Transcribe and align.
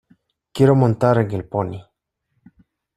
Quiero 0.51 0.73
montar 0.73 1.19
en 1.19 1.29
el 1.29 1.47
pony. 1.47 1.77